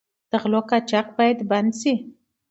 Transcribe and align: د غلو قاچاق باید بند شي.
د 0.29 0.31
غلو 0.41 0.61
قاچاق 0.69 1.07
باید 1.17 1.39
بند 1.49 1.71
شي. 1.79 1.93